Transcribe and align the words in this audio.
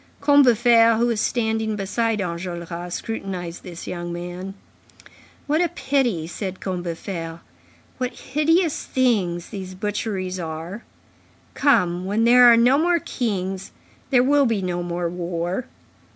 Combeferre, 0.19 0.97
who 0.97 1.05
was 1.05 1.21
standing 1.21 1.75
beside 1.75 2.21
Enjolras, 2.21 2.93
scrutinized 2.95 3.61
this 3.61 3.85
young 3.85 4.11
man. 4.11 4.55
"What 5.45 5.61
a 5.61 5.69
pity!" 5.69 6.25
said 6.25 6.59
Combeferre. 6.59 7.41
"What 7.99 8.13
hideous 8.33 8.83
things 8.83 9.49
these 9.49 9.75
butcheries 9.75 10.39
are! 10.39 10.83
Come, 11.53 12.05
when 12.05 12.23
there 12.23 12.45
are 12.51 12.57
no 12.57 12.79
more 12.79 12.97
kings, 12.97 13.71
there 14.09 14.23
will 14.23 14.47
be 14.47 14.63
no 14.63 14.81
more 14.81 15.07
war. 15.07 15.65